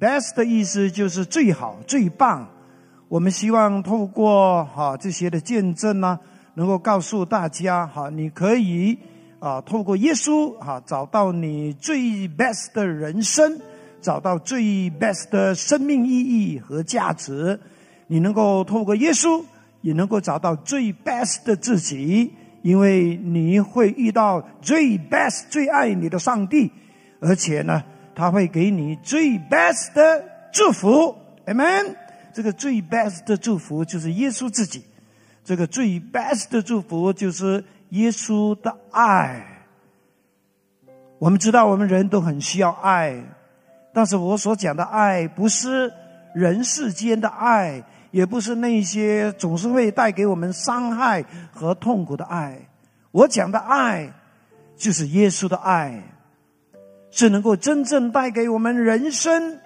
[0.00, 2.48] best 的意思就是最好、最棒。
[3.08, 6.18] 我们希望透过哈这些的见证呢，
[6.54, 8.98] 能够告诉大家哈，你可以
[9.38, 13.60] 啊透过耶稣哈找到你最 best 的人生，
[14.00, 17.60] 找到最 best 的生命意义和价值。
[18.06, 19.44] 你能够透过耶稣，
[19.82, 22.32] 也能够找到最 best 的自己，
[22.62, 26.72] 因为你会遇到最 best 最爱你的上帝，
[27.20, 27.82] 而且呢，
[28.20, 31.16] 他会给你最 best 的祝福。
[31.46, 31.96] Amen。
[32.34, 34.84] 这个最 best 的祝福就是耶稣自己，
[35.42, 39.64] 这个最 best 的祝福就是耶稣的爱。
[41.18, 43.24] 我们知道，我们人都很需要爱，
[43.92, 45.92] 但是我所讲的爱不是
[46.34, 52.68] 人世间的爱，也不是那些总是会带给我们伤害和痛苦的爱。
[53.10, 54.12] 我讲的爱，
[54.76, 56.00] 就是耶稣的爱，
[57.10, 59.58] 是能够真正带给我们人生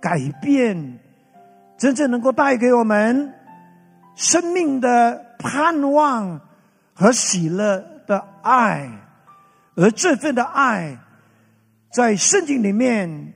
[0.00, 0.98] 改变。
[1.76, 3.32] 真正能够带给我们
[4.16, 6.40] 生命的盼望
[6.92, 8.90] 和喜乐的爱，
[9.76, 10.98] 而这份的爱
[11.92, 13.32] 在圣经里面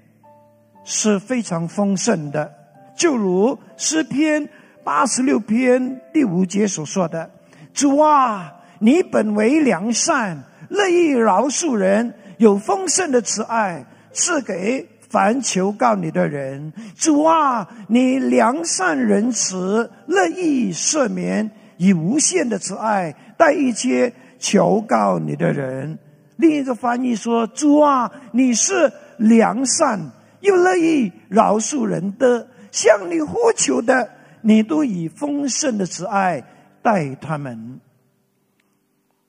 [0.84, 2.52] 是非常丰盛的，
[2.96, 4.48] 就如诗篇
[4.82, 7.30] 八十六篇第五节所说的
[7.72, 12.12] ：“主啊，你本为良善，乐意饶恕人，
[12.42, 25.98] 有丰盛的慈爱赐给。”凡求告你的人，主啊，你良善仁慈，乐意赦免，以无限的慈爱待一切求告你的人。
[26.36, 30.00] 另一个翻译说：“主啊，你是良善
[30.40, 34.08] 又乐意饶恕人的，向你呼求的，
[34.40, 36.42] 你都以丰盛的慈爱
[36.80, 37.82] 待他们。”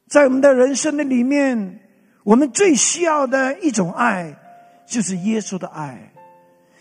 [0.08, 1.81] 在我们的人生的里面，
[2.23, 4.39] 我们最需要的一种爱。
[4.85, 6.13] 就是耶稣的爱，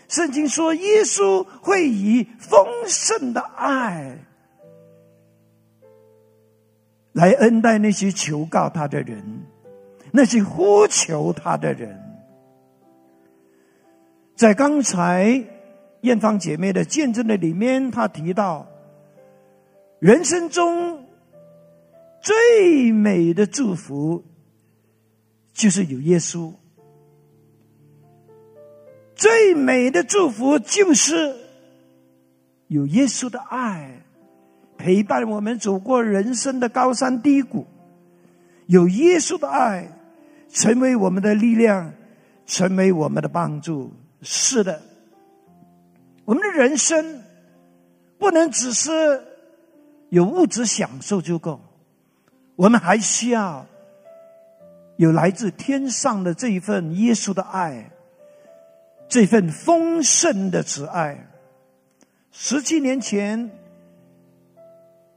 [0.09, 4.17] 圣经说耶稣会以丰盛的爱
[7.13, 9.23] 来恩待那些求告他的人，
[10.11, 11.97] 那些呼求他的人。
[14.35, 15.43] 在刚才
[16.01, 18.67] 艳芳姐妹的见证的里面，她提到
[19.99, 21.07] 人生中
[22.21, 24.23] 最美的祝福
[25.53, 26.51] 就是有耶稣。
[29.15, 31.35] 最美的祝福就是
[32.67, 34.01] 有耶稣的爱
[34.77, 37.65] 陪伴我们走过人生的高山低谷，
[38.65, 39.87] 有耶稣的爱
[40.49, 41.93] 成为我们的力量，
[42.45, 43.93] 成为我们的帮助。
[44.21, 44.81] 是的，
[46.25, 47.21] 我们的人生
[48.17, 49.23] 不能只是
[50.09, 51.61] 有物质享受就够，
[52.55, 53.65] 我们还需要
[54.97, 57.89] 有来自天上的这一份耶稣的爱。
[59.09, 61.27] 这份丰盛的慈爱，
[62.31, 63.51] 十七年前，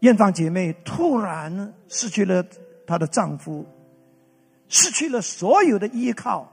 [0.01, 2.45] 艳芳姐妹突然失去了
[2.87, 3.65] 她的丈夫，
[4.69, 6.53] 失去了所有的依靠，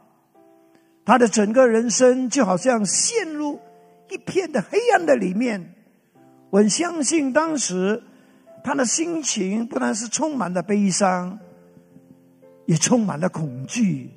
[1.03, 3.59] 她的整个人生就好像陷入
[4.09, 5.73] 一片的黑暗的里面。
[6.49, 8.01] 我相信当时
[8.63, 11.37] 她的心情不但是充满了悲伤，
[12.65, 14.09] 也充满了恐惧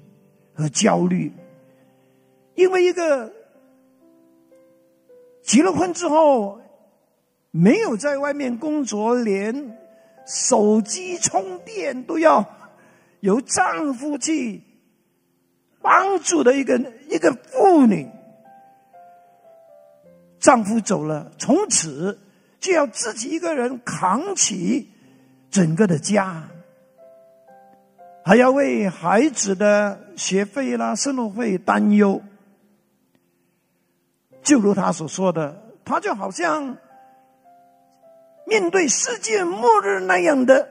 [0.54, 1.32] 和焦虑。
[2.54, 3.32] 因为一个
[5.42, 6.60] 结了婚之后
[7.50, 9.78] 没有在外面工作，连
[10.26, 12.44] 手机充电都要
[13.20, 14.62] 由丈夫去
[15.80, 16.78] 帮助的一个
[17.08, 18.08] 一个妇女，
[20.40, 22.18] 丈夫走了，从此
[22.58, 24.90] 就要自己一个人扛起
[25.50, 26.48] 整个的家，
[28.26, 32.20] 还要为孩子的学费啦、生活费担忧。
[34.42, 36.76] 就如他所说的，他就好像
[38.44, 40.68] 面对世界末日那样的，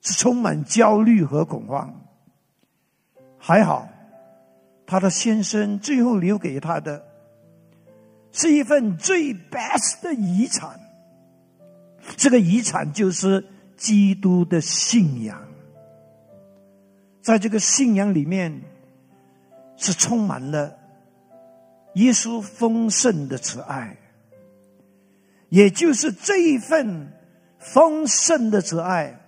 [0.00, 1.94] 是充满焦虑和恐慌。
[3.38, 3.88] 还好，
[4.84, 7.04] 他的先生最后留给他的，
[8.32, 10.80] 是一份最 best 的遗产。
[12.16, 13.46] 这个遗产就是
[13.76, 15.40] 基督的信仰，
[17.28, 18.62] 在这个信仰里面，
[19.76, 20.78] 是充满了。
[21.96, 23.98] 耶稣丰盛的慈爱，
[25.50, 27.12] 也就是这一份
[27.58, 29.20] 丰盛的慈爱，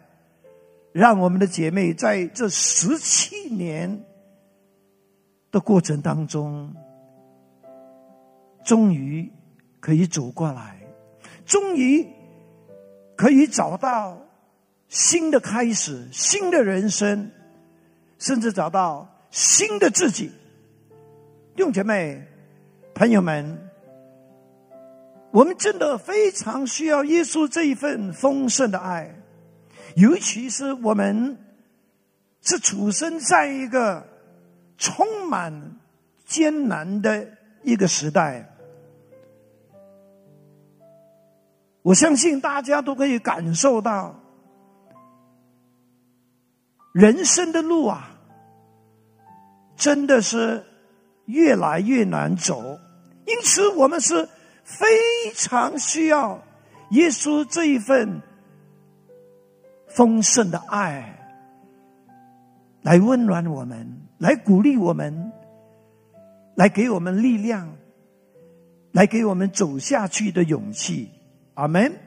[0.93, 4.03] 让我们的姐妹在这十七年
[5.51, 6.75] 的过程当中，
[8.65, 9.31] 终于
[9.79, 10.79] 可以走过来，
[11.45, 12.09] 终于
[13.15, 14.17] 可以找到
[14.89, 17.31] 新的开始、新的人生，
[18.21, 20.31] 甚至找到新的自己。
[21.57, 22.25] 弟兄姐妹。
[22.93, 23.71] 朋友们，
[25.31, 29.15] 我们真的非常需要耶稣这一份丰盛的爱，
[29.97, 31.39] 尤其是我们
[32.43, 34.07] 是出生在一个
[34.77, 35.79] 充满
[36.27, 37.27] 艰难的
[37.63, 38.55] 一个时代。
[41.81, 44.21] 我相信大家都可以感受到，
[46.93, 48.10] 人生的路啊，
[49.81, 50.63] 真的是
[51.25, 52.79] 越来越难走。
[53.27, 54.29] 因此，我们是
[54.63, 54.87] 非
[55.35, 56.43] 常需要
[56.91, 58.21] 耶稣这一份
[59.89, 61.19] 丰盛的爱，
[62.83, 65.33] 来温暖我们，来鼓励我们，
[66.57, 67.75] 来给我们力量，
[68.93, 71.11] 来给我们走下去的勇气。
[71.55, 71.99] 阿门。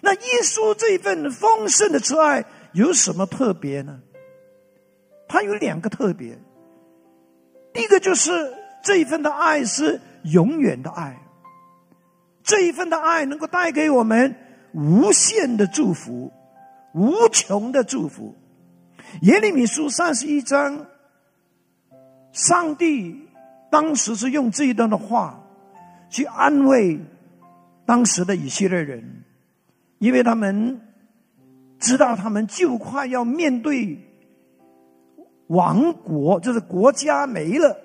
[0.00, 4.00] 那耶稣这一份丰盛的慈爱有什么特别呢？
[5.28, 6.38] 它有两个特别。
[7.72, 8.30] 第一个就是
[8.82, 11.16] 这一份的爱是永远的爱，
[12.42, 14.34] 这一份的爱能够带给我们
[14.72, 16.32] 无限的祝福、
[16.94, 18.34] 无穷的祝福。
[19.22, 20.86] 耶利米书三十一章，
[22.32, 23.28] 上帝
[23.70, 25.42] 当时是用这一段的话
[26.10, 27.00] 去安慰。
[27.84, 29.24] 当时的以色列人，
[29.98, 30.80] 因为他们
[31.80, 33.98] 知道他们就快要面对
[35.52, 37.76] 亡国，就是国家没了，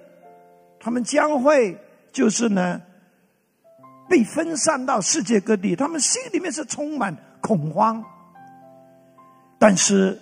[0.79, 1.77] 他们将会
[2.11, 2.81] 就是呢
[4.09, 8.03] 被分散到世界各地，他们心里面是充满恐慌。
[9.59, 10.21] 但是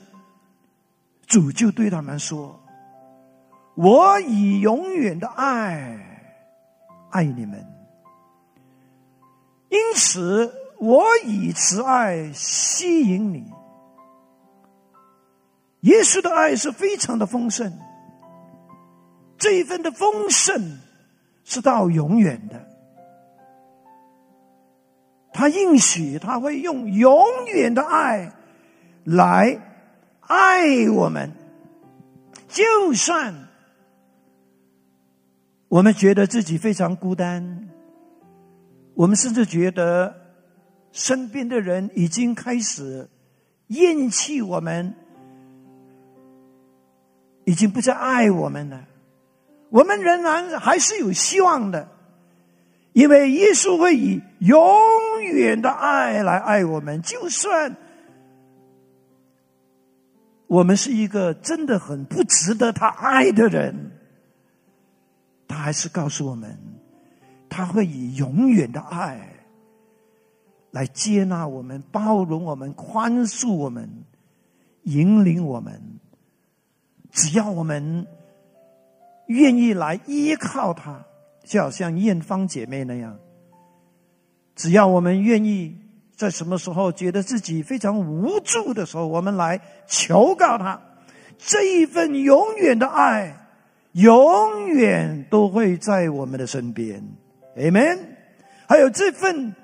[1.27, 2.59] 主就对他们说
[3.75, 5.99] ：“我以永远的爱
[7.11, 7.63] 爱你们。”
[9.69, 13.43] 因此，我以慈爱吸引你。
[15.85, 17.71] 耶稣的爱是非常的丰盛，
[19.37, 20.79] 这一份的丰盛
[21.43, 22.67] 是到永远的。
[25.31, 27.17] 他应许他会用永
[27.53, 28.31] 远的爱
[29.03, 29.59] 来
[30.21, 31.31] 爱我们，
[32.47, 33.47] 就算
[35.67, 37.69] 我们觉得自己非常孤单。
[38.95, 40.15] 我们甚至觉得
[40.93, 43.09] 身边的人已经开始
[43.67, 44.95] 厌弃我们，
[47.45, 48.85] 已经不再爱我们了。
[49.69, 51.87] 我们仍然还是有希望的，
[52.93, 54.57] 因为耶稣会以永
[55.23, 57.01] 远的爱来爱我们。
[57.01, 57.75] 就算
[60.47, 63.91] 我们是一个真的很不值得他爱的人，
[65.47, 66.57] 他还是告诉我们。
[67.47, 69.29] 他会以永远的爱
[70.71, 73.89] 来接纳我们、包容我们、宽恕我们、
[74.83, 75.94] 引领我们。
[77.15, 78.05] 只要我们
[79.27, 81.05] 愿意来依靠他，
[81.45, 83.17] 就好像艳芳姐妹那样。
[84.53, 85.77] 只要我们愿意，
[86.17, 90.81] 在什么时候觉得自己非常无助的时候，我们来求告他，
[91.37, 93.47] 这一份永远的爱，
[93.93, 97.01] 永远都会在我们的身边。
[97.55, 97.97] Amen，
[98.67, 99.55] 还有这份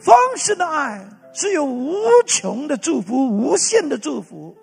[0.00, 1.94] 丰盛的爱，是有无
[2.26, 4.56] 穷的祝福、无限的祝福。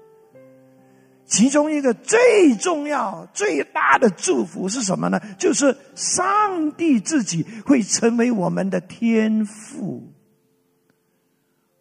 [1.27, 5.19] 其中一个最重要、最大的祝福是什么呢？
[5.38, 10.13] 就是上帝自己会成为我们的天父，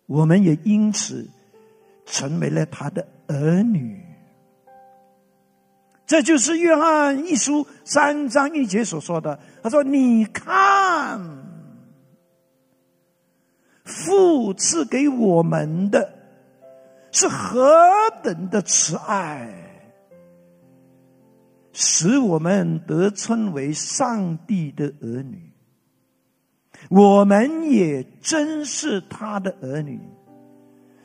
[0.06, 1.28] 我们也因此
[2.04, 4.02] 成为了他的儿女。
[6.06, 9.38] 这就是约翰一书三章一节所说的。
[9.62, 11.20] 他说：“你看，
[13.84, 16.15] 父赐给我们的
[17.18, 17.58] 是何
[18.22, 19.50] 等的慈爱，
[21.72, 25.50] 使我们得称为上帝的儿女。
[26.90, 29.98] 我们也真是他的儿女。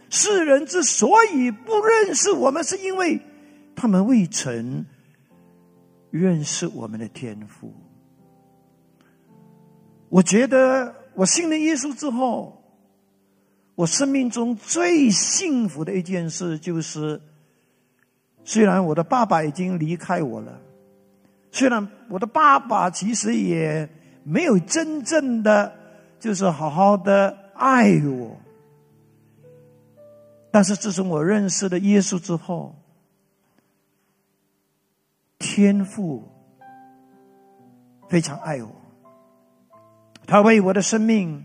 [0.09, 3.21] 世人之所以不认识我们，是因为
[3.73, 4.85] 他们未曾。”
[6.11, 7.73] 认识我们的天赋。
[10.09, 12.60] 我觉得我信了耶稣之后，
[13.75, 17.21] 我生命中最幸福的一件事就是，
[18.43, 20.59] 虽然我的爸爸已经离开我了，
[21.51, 23.89] 虽然我的爸爸其实也
[24.23, 25.73] 没有真正的
[26.19, 28.37] 就是好好的爱我，
[30.51, 32.75] 但是自从我认识了耶稣之后。
[35.43, 36.23] 天父
[38.07, 38.69] 非常爱我，
[40.27, 41.43] 他为我的生命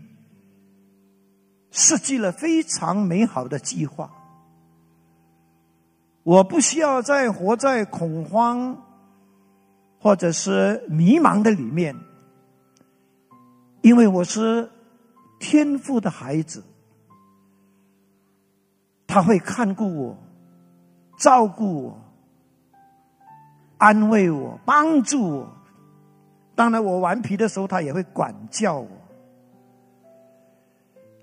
[1.77, 4.09] 设计了非常美好的计划。
[6.23, 8.83] 我不需要再活在恐慌
[9.99, 11.95] 或者是迷茫的里面，
[13.81, 14.71] 因为我是
[15.39, 16.63] 天赋的孩子，
[19.05, 20.17] 他会看顾我、
[21.19, 22.01] 照顾我、
[23.77, 25.53] 安慰我、帮助我。
[26.55, 28.89] 当然，我顽皮的时候，他也会管教我。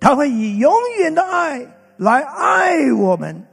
[0.05, 3.47] 他会以永远的爱来爱我们。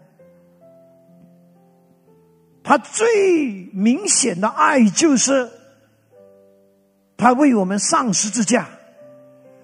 [2.62, 5.50] 他最明显的爱就是，
[7.16, 8.68] 他为我们上十字架，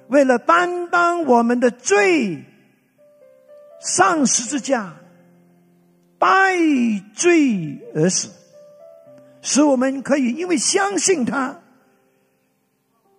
[0.08, 2.46] 为了担当我们的罪，
[3.82, 4.94] 上十字架，
[6.18, 6.56] 代
[7.14, 8.30] 罪而死，
[9.42, 11.60] 使我们可以因为相信他，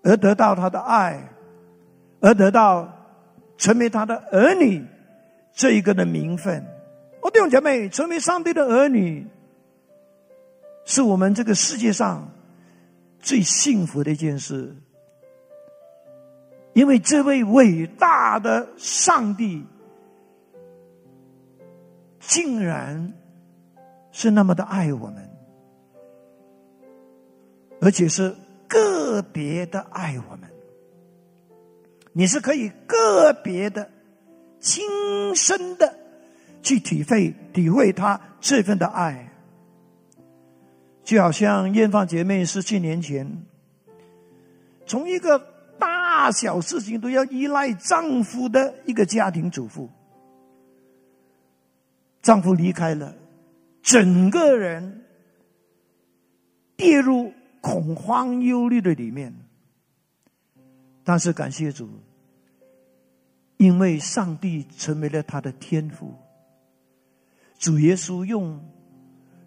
[0.02, 1.28] 而得到他的爱，
[2.22, 2.97] 而得到
[3.58, 4.82] 成为他的儿女
[5.52, 6.64] 这一个的名分。
[7.20, 9.26] 哦，弟兄姐妹，成为上帝的儿女。
[10.86, 12.30] 是我们这个世界上
[13.18, 14.74] 最幸福的一件事，
[16.72, 19.62] 因为这位伟大的上帝，
[22.20, 23.12] 竟然
[24.12, 25.28] 是那么的爱我们，
[27.82, 28.34] 而且是
[28.66, 30.47] 个别的爱我们。
[32.18, 33.88] 你是可以个别的、
[34.58, 34.82] 亲
[35.36, 35.96] 身的
[36.64, 39.32] 去体会、体会他这份的爱。
[41.04, 43.46] 就好像艳芳姐妹十七年前，
[44.84, 45.38] 从一个
[45.78, 49.88] 大小事情都要依赖丈夫的一个家庭主妇，
[52.20, 53.14] 丈夫离开了，
[53.80, 55.04] 整个人
[56.76, 59.32] 跌入恐慌忧虑的里面。
[61.04, 61.88] 但是感谢主，
[63.58, 66.14] 因为上帝成为了他的天赋，
[67.58, 68.60] 主耶稣用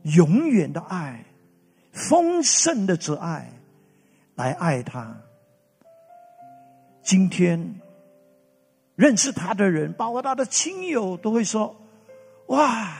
[0.04, 1.26] 永远的爱。
[1.94, 3.52] 丰盛的慈爱
[4.36, 5.14] 来爱他。
[7.04, 7.82] 今天
[8.96, 11.76] 认识他的人，包括他的亲友，都会说
[12.48, 12.98] ：“哇，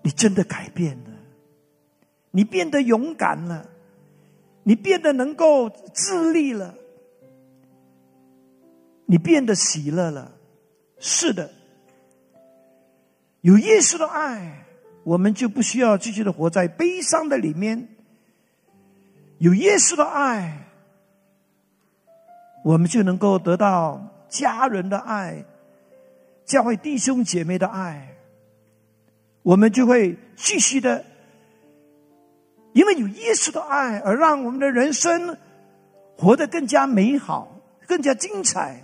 [0.00, 1.10] 你真的改变了，
[2.30, 3.68] 你变得勇敢了，
[4.62, 6.74] 你变得能够自立了，
[9.06, 10.32] 你变得喜乐了。”
[11.00, 11.50] 是的，
[13.40, 14.62] 有耶稣的爱。
[15.04, 17.86] 我们就不需要继续的活在悲伤的里面。
[19.38, 20.66] 有耶稣的爱，
[22.64, 25.44] 我们就能够得到家人的爱，
[26.44, 28.16] 教会弟兄姐妹的爱。
[29.42, 31.04] 我们就会继续的，
[32.72, 35.36] 因为有耶稣的爱，而让我们的人生
[36.16, 38.82] 活得更加美好、更加精彩、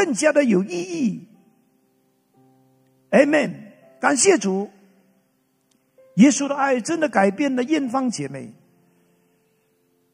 [0.00, 1.28] 更加的有意义。
[3.10, 3.52] Amen，
[4.00, 4.70] 感谢主。
[6.14, 8.54] 耶稣的爱真的改变了艳芳姐妹。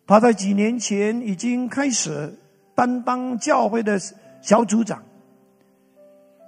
[0.08, 2.36] 她在几年前已经开始
[2.74, 3.96] 担当教会的
[4.42, 5.04] 小组长。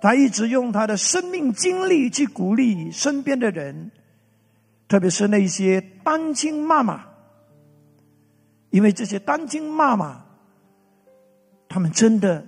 [0.00, 3.92] 她一直用她的生命经历去鼓励身边的人，
[4.88, 7.04] 特别是那些单亲妈妈，
[8.70, 10.24] 因为这些单亲妈妈，
[11.68, 12.44] 他们真的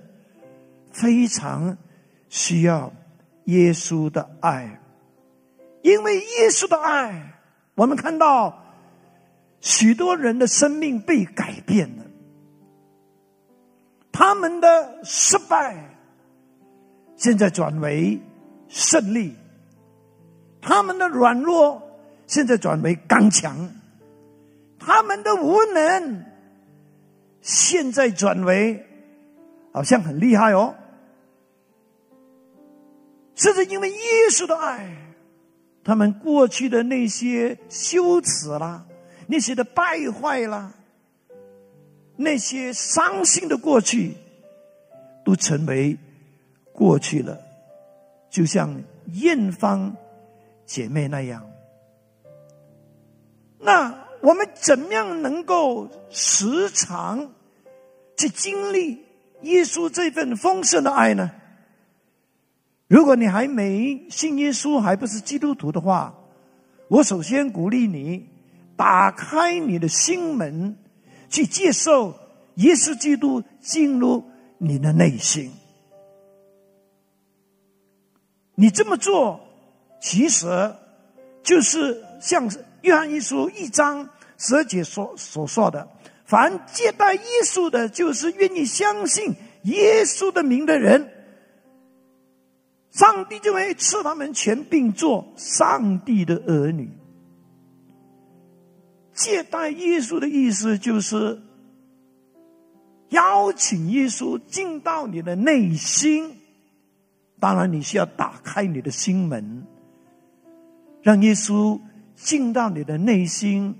[0.91, 1.77] 非常
[2.29, 2.91] 需要
[3.45, 4.79] 耶稣的爱。
[5.81, 7.33] 因为耶稣的爱，
[7.75, 8.63] 我们看到
[9.59, 12.03] 许多人的生命被改变了，
[14.11, 15.97] 他们的失败
[17.15, 18.21] 现在转为
[18.67, 19.35] 胜利，
[20.61, 21.81] 他们的软弱
[22.27, 23.69] 现在转为刚强，
[24.77, 26.25] 他们的无能
[27.41, 28.85] 现在转为
[29.73, 30.75] 好像很厉害哦，
[33.35, 33.97] 甚至因为耶
[34.29, 34.95] 稣的爱。
[35.83, 38.85] 他们过去的那些羞耻啦，
[39.25, 40.71] 那些的败坏啦，
[42.17, 44.15] 那些伤心的过去，
[45.25, 45.97] 都成为
[46.71, 47.41] 过去了。
[48.29, 48.79] 就像
[49.13, 49.95] 艳芳
[50.67, 51.49] 姐妹那样，
[53.57, 57.33] 那我们怎么样能够时常
[58.15, 59.03] 去经历
[59.41, 61.31] 耶稣这份丰盛的爱呢？
[62.91, 66.13] 如果你还没信耶稣，还不是基督徒的话，
[66.89, 68.27] 我首先鼓励你
[68.75, 70.75] 打开你的心门，
[71.29, 72.13] 去接受
[72.55, 74.25] 耶稣基督进入
[74.57, 75.53] 你的内心。
[78.55, 79.39] 你这么做，
[80.01, 80.75] 其实
[81.43, 85.87] 就是像约翰一书一章十二节所所说的
[86.27, 89.33] ：“凡接待耶稣的，就是愿意相信
[89.63, 91.09] 耶稣的名的人。”
[92.91, 96.89] 上帝就会赐他们权并做上帝的儿女。
[99.13, 101.41] 接待耶稣的意思就是，
[103.09, 106.37] 邀请耶稣进到你的内心。
[107.39, 109.65] 当然，你需要打开你的心门，
[111.01, 111.79] 让耶稣
[112.15, 113.75] 进到你的内心，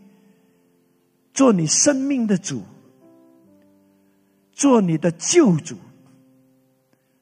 [1.33, 2.63] 做你生命的主，
[4.51, 5.75] 做你的救主，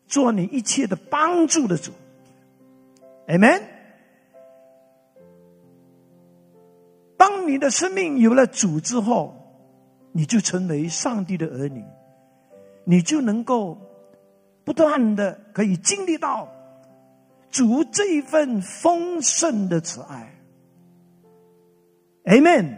[0.10, 1.94] 做你一切的帮助的主。
[3.28, 3.62] Amen。
[7.16, 9.34] 当你的生命有了主之后，
[10.12, 11.86] 你就成为上帝的儿女，
[12.84, 13.78] 你就能够。
[14.66, 16.48] 不断的可以经历到
[17.50, 20.32] 主这一份丰盛的慈爱
[22.26, 22.78] ，Amen。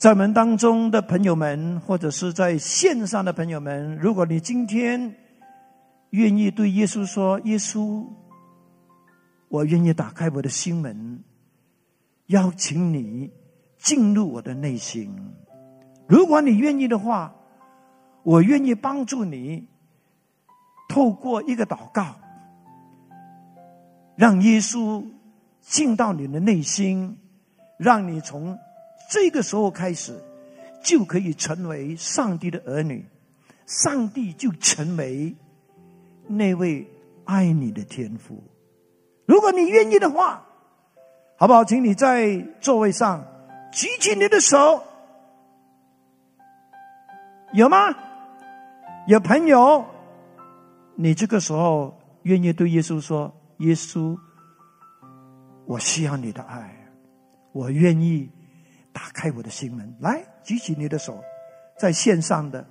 [0.00, 5.14] 在门当中的朋友们，或者是在线上的朋友们，如果你今天
[6.10, 8.06] 愿意对耶稣说：“耶稣，
[9.48, 11.22] 我愿意打开我的心门，
[12.28, 13.30] 邀请你
[13.76, 15.14] 进入我的内心。”
[16.08, 17.36] 如果你愿意的话。
[18.22, 19.66] 我愿意帮助你，
[20.90, 22.16] 透过一个祷告，
[24.14, 25.02] 让耶稣
[25.62, 27.16] 进到你的内心，
[27.78, 28.58] 让你从
[29.10, 30.14] 这个时候开始
[30.84, 33.04] 就可以成为上帝的儿女，
[33.66, 35.34] 上帝就成为
[36.28, 36.88] 那位
[37.24, 38.40] 爱你的天父。
[39.26, 40.46] 如果你愿意的话，
[41.36, 41.64] 好不好？
[41.64, 43.26] 请你在座位上
[43.72, 44.80] 举起你的手，
[47.52, 47.92] 有吗？
[49.08, 49.84] 有朋友，
[50.94, 54.16] 你这个时候愿意对耶稣说：“耶稣，
[55.66, 56.86] 我需要你的爱，
[57.52, 58.30] 我愿意
[58.92, 61.22] 打开我的心门。”来，举起你的手，
[61.78, 62.64] 在线上的，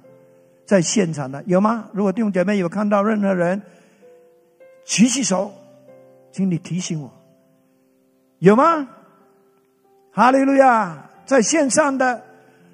[0.65, 1.89] 在现场的有吗？
[1.93, 3.61] 如果弟兄姐妹有看到任何人
[4.85, 5.51] 举起手，
[6.31, 7.11] 请你提醒我，
[8.39, 8.87] 有吗？
[10.11, 11.09] 哈利路亚！
[11.25, 12.23] 在线上的，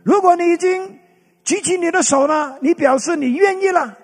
[0.03, 0.99] 如果你已经。
[1.45, 2.57] 举起你的手了？
[2.59, 3.95] 你表示你愿意了，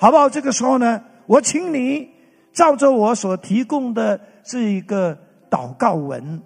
[0.00, 0.28] 好不好？
[0.28, 2.10] 这个时候呢，我请你
[2.52, 5.16] 照着我所提供的这一个
[5.48, 6.42] 祷告文，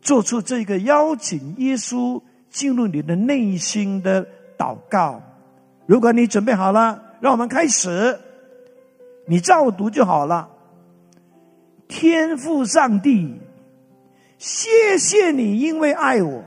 [0.00, 4.26] 做出这个邀请耶稣进入你的内心的
[4.58, 5.22] 祷告。
[5.86, 8.18] 如果你准备好了，让我们开始，
[9.26, 10.48] 你照读就好了。
[11.88, 13.40] 天父上帝，
[14.38, 16.44] 谢谢你，因为爱我。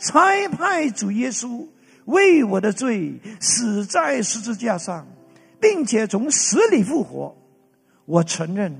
[0.00, 1.66] 差派主耶稣
[2.04, 5.06] 为我的罪死在十字架上，
[5.58, 7.36] 并且从死里复活。
[8.04, 8.74] 我承认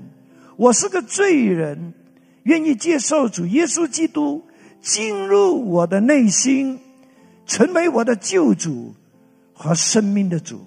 [0.55, 1.93] 我是个罪人，
[2.43, 4.43] 愿意接受主耶稣基督
[4.81, 6.79] 进入我的内心，
[7.45, 8.93] 成为我的救主
[9.53, 10.61] 和生命的主。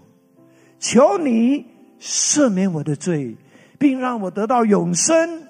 [0.79, 1.67] 求你
[2.01, 3.37] 赦免我的罪，
[3.79, 5.45] 并让我得到永生，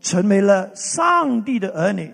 [0.00, 2.12] 成为了上帝的儿女。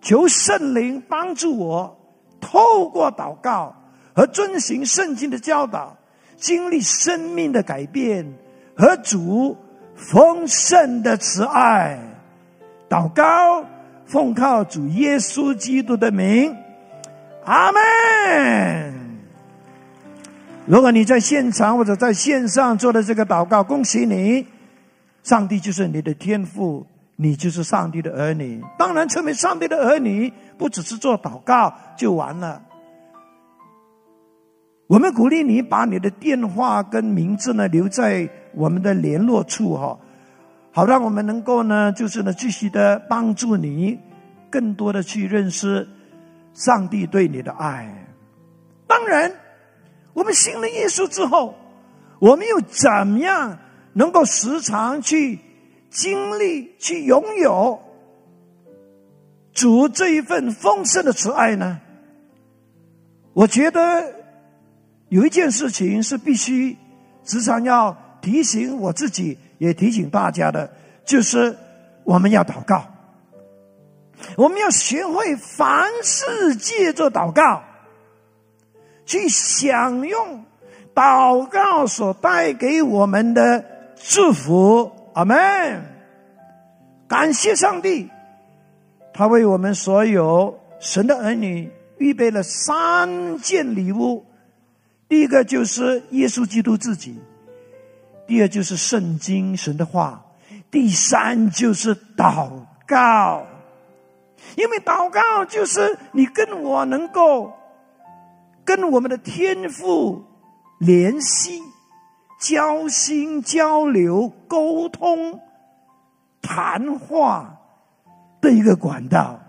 [0.00, 1.98] 求圣灵帮助我，
[2.40, 3.74] 透过祷告
[4.14, 5.96] 和遵循圣经的教导，
[6.36, 8.34] 经历生命的改变
[8.76, 9.56] 和主
[10.10, 11.98] 丰盛的慈爱。
[12.88, 13.64] 祷告，
[14.04, 16.54] 奉靠主耶稣基督的名，
[17.44, 18.92] 阿门。
[20.66, 24.46] 如果你在现场或者在线上做的这个祷告，恭喜你，
[25.22, 26.86] 上帝就是你的天赋。
[27.16, 32.60] 你就是上帝的儿女，当然成为上帝的儿女，不只是做祷告就完了。
[34.88, 39.98] 我们鼓励你把你的电话跟名字呢留在我们的联络处哈，
[40.72, 43.98] 好让我们能够呢，就是呢继续的帮助你，
[44.50, 45.88] 更多的去认识
[46.54, 47.92] 上帝对你的爱。
[48.86, 49.32] 当然，
[50.12, 51.54] 我们信了耶稣之后，
[52.18, 53.58] 我们又怎么样
[53.92, 55.38] 能够时常去？
[55.94, 57.78] 经历去拥有
[59.52, 61.82] 主这一份丰盛的慈爱呢？
[63.34, 64.10] 我觉得
[65.10, 66.78] 有一件事情是必须
[67.24, 70.72] 时常要提醒我自己，也提醒大家的，
[71.04, 71.58] 就是
[72.04, 72.86] 我们要祷告，
[74.36, 77.62] 我们要学会凡事借着祷告
[79.04, 80.44] 去享用
[80.94, 83.64] 祷告所带给我们的
[83.96, 84.90] 祝福。
[85.14, 85.82] 阿门！
[87.06, 88.08] 感谢上帝，
[89.12, 94.24] 他为我们所有神的儿女预备了三件礼物。
[95.10, 97.20] 第一个就是耶稣基督自己，
[98.32, 100.24] 第二就是圣经神的话，
[100.70, 103.46] 第三就是祷告。
[104.56, 107.52] 因为祷告就是你跟我能够
[108.64, 110.24] 跟我们的天赋
[110.78, 111.60] 联系。
[112.40, 115.38] 交心、交流、沟通、
[116.40, 117.60] 谈话
[118.40, 119.40] 的一个管道，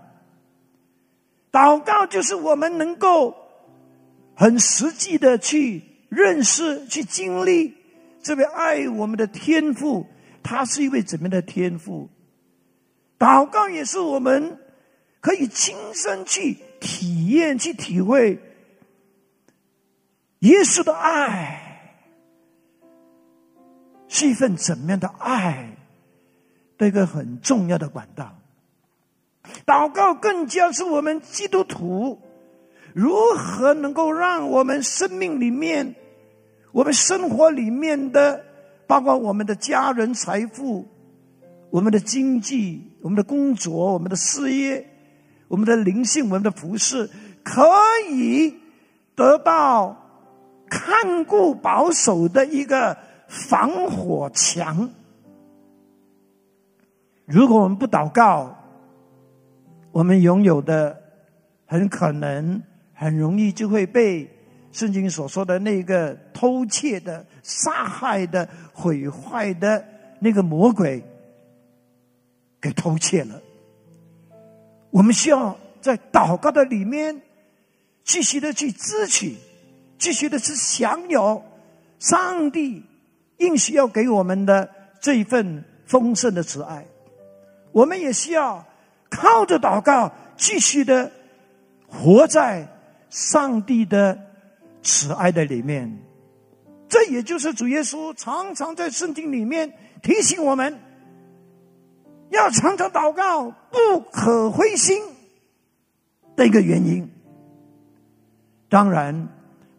[1.50, 3.34] 祷告就是我们能够
[4.36, 7.74] 很实际的去认识、去经历
[8.24, 10.06] 这位爱我们的天赋，
[10.42, 12.08] 他是一位怎么样的天赋？
[13.18, 14.58] 祷告也是我们
[15.20, 18.40] 可以亲身去体验、去体会
[20.40, 22.00] 耶稣的爱，
[24.08, 25.76] 是一份怎么样的爱
[26.78, 28.38] 的一个很重要的管道。
[29.66, 32.22] 祷告更加是我们基督徒
[32.94, 35.94] 如何能够让我们生命里面、
[36.74, 38.44] 我们生活里面的，
[38.88, 40.84] 包括我们的家人、财富、
[41.70, 44.84] 我们的经济、我们的工作、我们的事业、
[45.46, 47.08] 我们的灵性、我们的服饰，
[47.44, 47.62] 可
[48.10, 48.52] 以
[49.14, 49.96] 得到
[50.68, 54.90] 看顾、保守的一个防火墙。
[57.24, 58.52] 如果我们不祷告，
[59.92, 61.00] 我们拥有的
[61.66, 62.60] 很可能
[62.92, 64.28] 很容易就会被
[64.74, 69.82] 圣经所说的那个偷窃的、杀害的、毁坏的
[70.18, 71.02] 那个魔鬼
[72.60, 73.40] 给偷窃了。
[74.90, 77.22] 我们需要在祷告的里面
[78.02, 79.36] 继续的去支取，
[79.96, 81.42] 继续的去享有
[81.98, 82.84] 上帝
[83.38, 84.68] 应许要给我们的
[85.00, 86.84] 这一份丰盛的慈爱。
[87.72, 88.66] 我们也需要。
[89.10, 91.12] 靠着祷告，继续的
[91.86, 92.66] 活在
[93.10, 94.23] 上帝的
[94.84, 95.98] 慈爱的里面。
[96.88, 100.78] 这也就是主耶稣常常在圣经里面提醒我们，
[102.30, 105.02] 要常常祷告，不可灰心
[106.36, 107.10] 的一个原因。
[108.68, 109.28] 当然，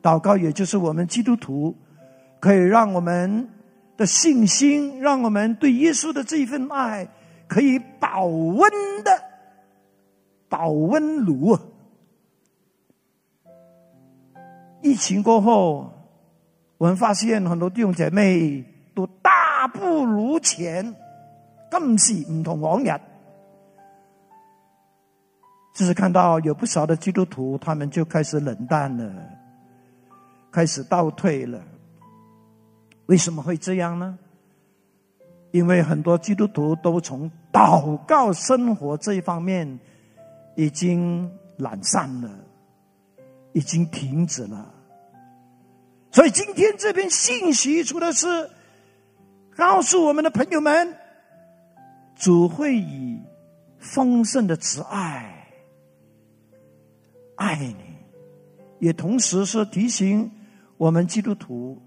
[0.02, 1.74] 祷告也就是我们基督徒
[2.42, 3.48] 可以让我们
[3.96, 7.08] 的信心，让我们对耶稣的这一份爱。
[7.48, 8.68] 可以保温
[9.04, 9.22] 的
[10.50, 11.56] 保温炉。
[14.86, 15.92] 疫情过后，
[16.78, 20.96] 我们发现很多弟兄姐妹都大不如前，
[21.72, 22.88] 更是唔同往日。
[25.74, 29.12] 就是看到有不少的基督徒，他们就开始冷淡了，
[30.52, 31.60] 开始倒退了。
[33.08, 34.20] 为什么会这样呢？
[35.50, 39.80] 因为很多基督徒都从祷告生活这一方面
[40.56, 42.30] 已经懒散了，
[43.54, 44.74] 已经停止了。
[46.16, 48.50] 所以今天这篇信息，除了是
[49.54, 50.98] 告诉我们的朋友们，
[52.16, 53.20] 主会以
[53.80, 55.52] 丰盛的慈爱
[57.36, 57.76] 爱你，
[58.80, 60.32] 也同时是提醒
[60.78, 61.82] 我们基督徒，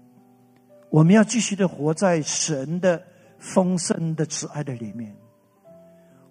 [0.91, 3.03] 我们要继续的活在神的。
[3.41, 5.15] 丰盛的慈爱的里面，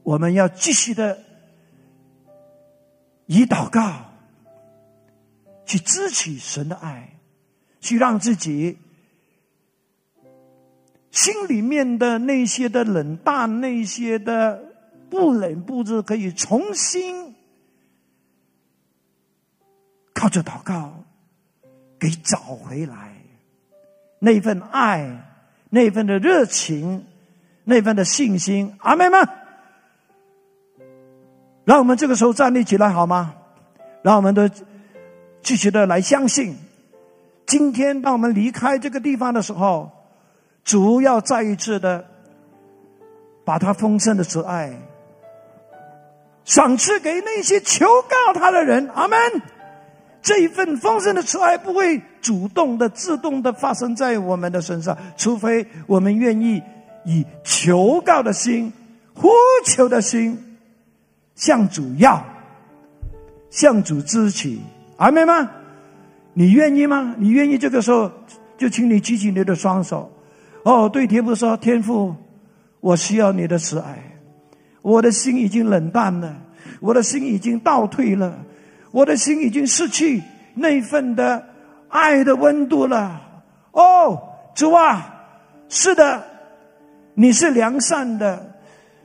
[0.03, 1.19] 我们要继续的
[3.25, 4.05] 以祷告
[5.65, 7.18] 去支取神的爱，
[7.81, 8.79] 去让自己
[11.11, 14.63] 心里面的那些的冷淡、那些的
[15.11, 17.35] 不冷不热，可以重新
[20.13, 21.05] 靠着祷告
[21.99, 23.17] 给找回来
[24.19, 25.25] 那份爱。
[25.71, 27.05] 那份的热情，
[27.65, 29.29] 那份的信心，阿妹们，
[31.67, 33.35] 让我们这个时候站立起来好吗？
[34.01, 34.49] 让我们都
[35.43, 36.57] 继续的来相信，
[37.49, 39.91] 今天当我们离开这个地方的时候，
[40.65, 42.05] 主要再一次的
[43.43, 44.71] 把他丰盛的慈爱
[46.45, 49.19] 赏赐给那些求告他的人，阿门。
[50.21, 56.63] 这一份丰盛的慈爱不会主动的、自动的发生在我们的身上，除非我们愿意
[57.07, 58.71] 以求告的心、
[59.15, 59.31] 呼
[59.65, 60.59] 求的心
[61.35, 62.23] 向主要、
[63.49, 64.59] 向主支取，
[64.99, 65.51] 阿妹吗？
[66.39, 67.17] 你愿意吗？
[67.19, 67.59] 你愿意？
[67.59, 68.09] 这个时候，
[68.57, 70.09] 就请你举起你的双手。
[70.63, 72.15] 哦，对天父说：“天父，
[72.79, 73.99] 我需要你的慈爱，
[74.81, 76.37] 我的心已经冷淡了，
[76.79, 78.39] 我的心已经倒退了。”
[78.93, 80.23] 我的心已经失去
[80.55, 81.45] 那份的
[81.89, 83.21] 爱的温度了。
[83.73, 84.23] 哦，
[84.55, 85.25] 主啊，
[85.69, 86.23] 是的，
[87.15, 88.55] 你是良善的，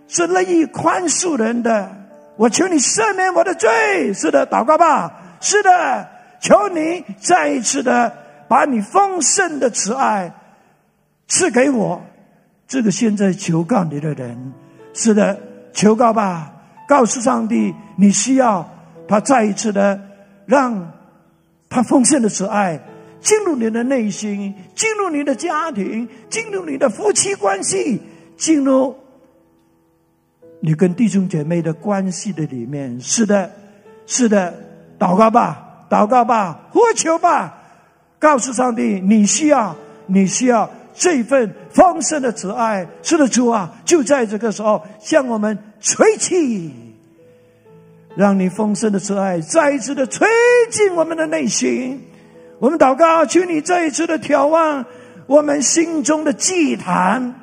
[0.07, 1.91] 是乐意宽恕人的。
[2.37, 4.13] 我求你赦免我的罪。
[4.13, 5.39] 是的，祷告吧。
[5.41, 6.09] 是的，
[6.43, 8.13] 求你再一次的
[8.49, 10.29] 把你丰盛的慈爱
[11.29, 12.01] 赐给我。
[12.67, 14.53] 这个现在求告你的人，
[14.93, 15.39] 是的，
[15.71, 16.51] 求告吧，
[16.85, 18.69] 告诉上帝你需要。
[19.07, 19.99] 他再一次的
[20.45, 20.91] 让
[21.69, 22.79] 他丰盛的慈爱
[23.21, 28.01] 进入你的内心，进入你的家庭，进入你的夫妻关系，
[28.35, 28.95] 进入
[30.61, 32.99] 你跟弟兄姐妹的关系的里面。
[32.99, 33.51] 是的，
[34.05, 34.53] 是的，
[34.99, 37.53] 祷告吧，祷告吧，呼求吧，
[38.17, 39.75] 告诉上帝你需要，
[40.07, 42.87] 你需要这份丰盛的慈爱。
[43.03, 46.73] 是的，主啊，就在这个时候向我们吹气，
[48.15, 50.27] 让你丰盛的慈爱再一次的吹
[50.71, 52.01] 进我们的内心。
[52.57, 54.83] 我们祷告，求你再一次的眺望
[55.27, 57.35] 我们心中的祭坛。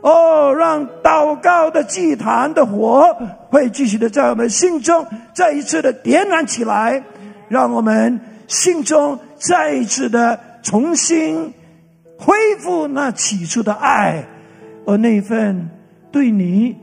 [0.00, 3.04] 哦，让祷告的祭坛的火
[3.50, 7.02] 会继续的在我们心中再一次的点燃起来，
[7.48, 11.52] 让我们心中再一次的重新
[12.18, 14.24] 恢复那起初的爱，
[14.86, 15.70] 而那份
[16.10, 16.76] 对你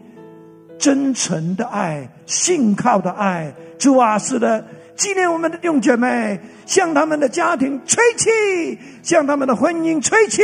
[0.77, 3.53] 真诚的爱、信靠的爱。
[3.77, 6.39] 主啊，是的，纪念我们的弟兄姐妹。
[6.65, 8.27] 向他们的家庭吹气，
[9.03, 10.41] 向他们的婚姻吹气，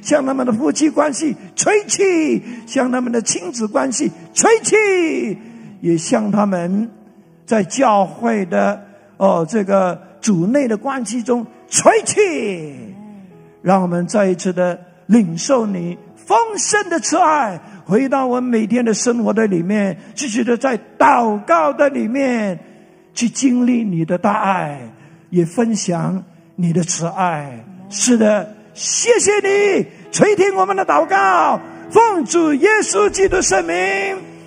[0.00, 5.36] 向他们的夫妻关系吹气，向他们的亲子关系吹气，
[5.80, 6.88] 也向他们
[7.46, 8.85] 在教会的
[9.16, 12.94] 哦这个主内的关系中吹气，
[13.62, 22.58] 让我们再一次的领受你丰盛的慈爱，回到我们每天的生活的里面，继续的在祷告的里面
[23.14, 24.80] 去经历你的大爱。
[25.28, 26.22] 也分享
[26.54, 33.74] 你的慈爱，是的，谢谢你垂听我们的祷告，奉主耶稣基督圣名，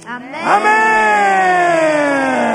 [0.07, 0.17] 阿
[0.61, 2.48] 门。